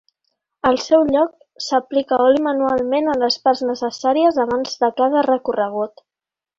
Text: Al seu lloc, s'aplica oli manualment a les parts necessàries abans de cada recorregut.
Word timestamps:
Al 0.69 0.79
seu 0.83 1.03
lloc, 1.15 1.35
s'aplica 1.65 2.19
oli 2.29 2.43
manualment 2.47 3.13
a 3.13 3.17
les 3.27 3.39
parts 3.47 3.65
necessàries 3.71 4.43
abans 4.49 4.85
de 4.85 4.95
cada 5.03 5.27
recorregut. 5.33 6.09